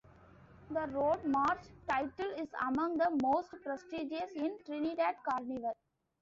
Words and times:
The 0.71 0.87
Road 0.87 1.23
March 1.25 1.61
title 1.87 2.31
is 2.39 2.47
among 2.59 2.97
the 2.97 3.11
most 3.21 3.49
prestigious 3.63 4.31
in 4.35 4.57
Trinidad 4.65 5.17
Carnival. 5.23 5.77